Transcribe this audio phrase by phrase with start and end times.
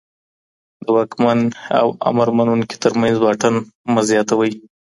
[0.83, 1.39] د واکمن
[1.79, 3.55] او امرمنونکي ترمنځ واټن
[3.93, 4.51] مه زياتوئ.